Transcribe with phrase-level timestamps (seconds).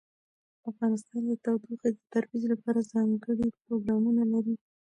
[0.69, 4.55] افغانستان د تودوخه د ترویج لپاره ځانګړي پروګرامونه لري.